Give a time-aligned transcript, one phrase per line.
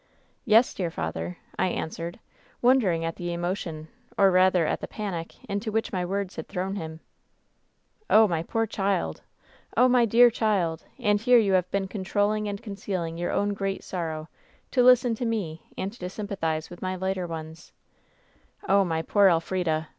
[0.45, 2.17] "'Yes, dear father,' I answered,
[2.59, 6.75] wondering at the emotion, or rather at the panic, into which my words had thrown
[6.75, 7.01] him."
[8.09, 9.21] 'Oh, my poor child!
[9.77, 10.85] Oh, my dear child!
[10.97, 14.27] And here you have been controlling and concealing your own great sorrow
[14.71, 17.69] to listen to me and to sympathize with my lighter ftoe WHEN SHADOWS
[18.63, 18.79] DIE ones.
[18.79, 19.85] Oh, my poor Elf rida